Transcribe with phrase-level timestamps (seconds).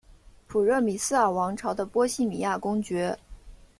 [0.47, 3.15] 普热米斯尔王朝的波希米亚公爵。